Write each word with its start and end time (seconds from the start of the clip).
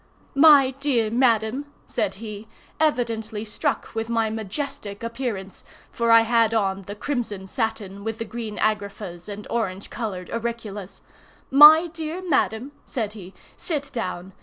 "My 0.33 0.71
dear 0.79 1.11
madam," 1.11 1.65
said 1.85 2.15
he, 2.15 2.47
evidently 2.79 3.45
struck 3.45 3.93
with 3.93 4.09
my 4.09 4.31
majestic 4.31 5.03
appearance, 5.03 5.63
for 5.91 6.09
I 6.09 6.21
had 6.21 6.55
on 6.55 6.81
the 6.87 6.95
crimson 6.95 7.45
satin, 7.47 8.03
with 8.03 8.17
the 8.17 8.25
green 8.25 8.57
agraffas, 8.57 9.29
and 9.29 9.45
orange 9.51 9.91
colored 9.91 10.31
auriclas. 10.31 11.01
"My 11.51 11.85
dear 11.85 12.27
madam," 12.27 12.71
said 12.83 13.13
he, 13.13 13.35
"sit 13.57 13.91
down. 13.93 14.33